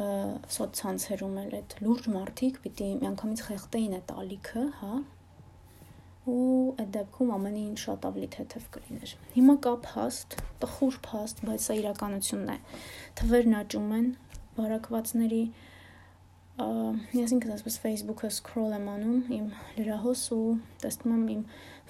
սոցցանցերում 0.00 1.40
էլ 1.44 1.56
այդ 1.60 1.74
լուրջ 1.84 2.10
մարդիկ 2.14 2.60
պիտի 2.64 2.90
միանգամից 3.00 3.42
խեղտեին 3.46 3.96
այդ 3.98 4.12
ալիքը, 4.20 4.62
հա, 4.80 4.92
ու 6.30 6.76
այդ 6.82 6.90
դեպքում 6.94 7.32
ամեն 7.36 7.58
ինչ 7.60 7.78
շատ 7.84 8.06
ավելի 8.10 8.28
թեթև 8.36 8.68
կլիներ։ 8.76 9.14
Հիմա 9.34 9.56
կա 9.66 9.74
փաստ, 9.86 10.36
տխուր 10.62 10.98
փաստ, 11.06 11.42
բայց 11.48 11.66
սա 11.66 11.76
իրականությունն 11.80 12.52
է։ 12.54 12.58
Թվերն 13.20 13.56
աճում 13.60 13.94
են, 13.98 14.08
վարակվածների 14.60 15.42
ես 16.58 17.32
ինքս 17.36 17.52
ասես 17.54 17.78
Facebook-ը 17.80 18.30
scroll 18.34 18.74
եմ 18.76 18.88
անում 18.90 19.20
իմ 19.36 19.46
լրահոս 19.78 20.22
ու 20.34 20.42
տեսնում 20.82 21.14
եմ 21.14 21.28
իմ 21.34 21.44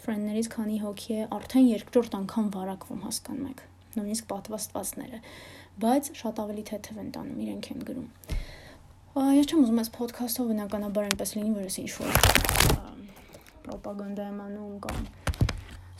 friend-ներից 0.05 0.49
քանի 0.55 0.77
հոգի 0.85 1.17
է 1.17 1.27
արդեն 1.37 1.67
երկրորդ 1.71 2.17
անգամ 2.21 2.51
վարակվում 2.57 3.03
հասկանում 3.07 3.49
եք 3.51 3.65
նույնիսկ 3.97 4.29
պատվաստվածները 4.31 5.23
բայց 5.81 6.13
շատ 6.21 6.43
ավելի 6.45 6.65
թեթև 6.71 7.01
են 7.01 7.11
տանում 7.17 7.43
իրենք 7.47 7.71
են 7.75 7.85
գրում 7.91 8.09
ես 9.41 9.51
չեմ 9.51 9.65
ուզում 9.65 9.81
այս 9.83 9.91
podcast-ով 9.97 10.53
բնականաբար 10.53 11.09
այնպես 11.11 11.35
լինի 11.41 11.55
որ 11.57 11.67
ես 11.67 11.81
ինչ 11.83 11.91
որ 11.99 12.11
ռոպագանդա 13.71 14.29
եմ 14.31 14.41
անում 14.47 14.77
կամ 14.87 15.30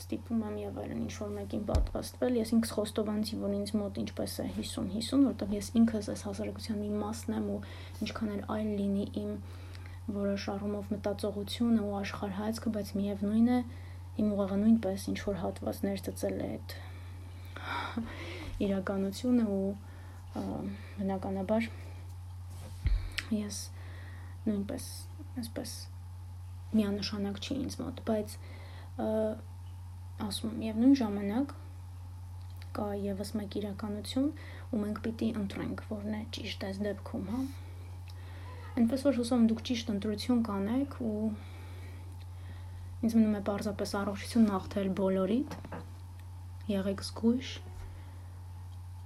ստիպում 0.01 0.41
եմ 0.47 0.55
եւ 0.61 0.79
այլն 0.81 1.01
ինչ 1.05 1.13
որ 1.21 1.31
մեկին 1.35 1.63
պատվաստվել, 1.69 2.37
ես 2.41 2.53
ինքս 2.57 2.73
խոստովանեցի, 2.77 3.37
որ 3.41 3.55
ինձ 3.57 3.73
մոտ 3.81 3.99
ինչպես 4.01 4.35
է 4.41 4.45
50-50, 4.57 5.25
որտեղ 5.31 5.53
ես 5.57 5.69
ինքս 5.81 6.09
այս 6.11 6.23
հասարակության 6.27 6.81
մի 6.81 6.89
մասն 7.01 7.37
եմ 7.37 7.47
ու 7.51 7.59
ինչքան 8.05 8.33
էլ 8.35 8.43
այլ 8.55 8.71
լինի 8.81 9.05
իմ 9.21 9.31
որոշ 10.11 10.47
առումով 10.51 10.89
մտածողությունը 10.91 11.85
ու 11.85 11.95
աշխարհայացքը, 12.01 12.73
բայց 12.75 12.91
միևնույն 12.97 13.51
է 13.51 13.59
իմ 14.21 14.31
ուղեղը 14.35 14.57
նույնպես 14.61 15.05
ինչ 15.11 15.19
որ 15.27 15.37
հատվածներ 15.41 16.01
ծծել 16.07 16.41
է 16.41 16.49
այդ 16.51 16.75
իրականությունը 18.65 19.45
ու 19.51 19.69
բնականաբար 20.33 21.69
ես 23.35 23.61
նույնպես 24.47 24.89
այսպես 25.41 25.75
միանշանակ 26.75 27.39
չի 27.41 27.55
ինձ 27.61 27.77
մոտ, 27.81 28.03
բայց 28.07 28.35
ասում 30.27 30.53
եմ, 30.55 30.61
եւ 30.67 30.79
նույն 30.81 30.95
ժամանակ 31.01 31.55
կա 32.75 32.87
եւս 33.03 33.33
մեկ 33.37 33.57
իրականություն, 33.61 34.27
ու 34.71 34.79
մենք 34.81 35.01
պիտի 35.05 35.29
ընտրենք, 35.41 35.83
որն 35.91 36.13
է 36.17 36.21
ճիշտ 36.37 36.67
այս 36.69 36.77
դեպքում, 36.85 37.25
հա։ 37.31 37.41
Այնպես 38.71 39.01
որ 39.07 39.17
հուսով 39.19 39.41
եմ 39.41 39.47
դուք 39.51 39.63
ճիշտ 39.67 39.89
ընտրություն 39.91 40.43
կանեք 40.47 40.93
ու 41.03 41.15
ինձ 43.01 43.15
մնում 43.17 43.35
է 43.35 43.41
պարզապես 43.49 43.93
առողջություն 43.99 44.47
նախթել 44.51 44.89
բոլորիդ։ 45.01 45.55
Եղեք 46.71 47.03
զգույշ։ 47.07 47.51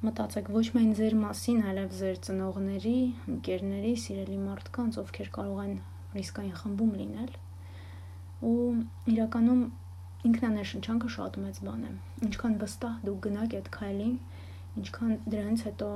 Մտածեք 0.05 0.51
ոչ 0.53 0.65
միայն 0.75 0.91
ձեր 0.99 1.15
մասին, 1.21 1.61
այլև 1.71 1.95
ձեր 2.01 2.19
ծնողների, 2.27 2.97
ընկերների, 3.33 3.93
սիրելի 4.03 4.37
մարդկանց, 4.43 4.99
ովքեր 5.01 5.31
կարող 5.39 5.61
են 5.65 5.73
ռիսկային 6.15 6.59
խմբում 6.59 6.93
լինել։ 6.99 7.31
Ու 8.45 8.59
իրականում 9.15 9.63
ինքնաներշնչանքը 10.29 11.09
շատ 11.15 11.39
մեծ 11.45 11.61
բան 11.69 11.85
է։ 11.85 11.91
Ինչքան 12.29 12.59
վստահ 12.65 12.99
դուք 13.09 13.19
գնաք 13.27 13.57
այդ 13.61 13.71
քայլին, 13.79 14.15
ինչքան 14.83 15.17
դրանից 15.35 15.65
հետո 15.69 15.89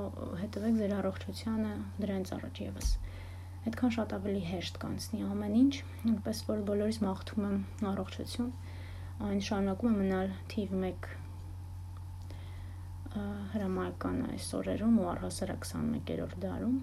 հետևեք 0.43 0.81
ձեր 0.81 0.97
առողջությանը, 0.99 1.73
դրանից 2.03 2.33
առաջ 2.39 2.63
եւս 2.69 2.91
այդքան 3.67 3.91
շատ 3.93 4.13
ավելի 4.15 4.41
հեշտ 4.49 4.77
կանցնի 4.81 5.17
ամեն 5.29 5.55
ինչ, 5.59 5.71
այնպես 6.09 6.39
որ 6.47 6.61
բոլորիս 6.69 6.99
մաղթում 7.03 7.47
եմ 7.49 7.57
առողջություն, 7.89 8.53
այն 9.29 9.43
շարունակում 9.49 9.89
է 9.89 9.93
մնալ 9.99 10.31
թիվ 10.53 10.73
1 10.79 11.09
հրամայական 13.53 14.19
այս 14.29 14.49
օրերում 14.61 14.99
ու 15.03 15.07
առհասարակ 15.13 15.69
21-րդ 15.73 16.41
դարում։ 16.47 16.81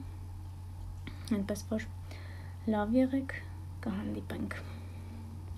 Այնպես 1.41 1.69
որ 1.75 1.91
լավ 2.77 2.99
եղեք, 3.03 3.39
կհանդիպենք։ 3.87 4.76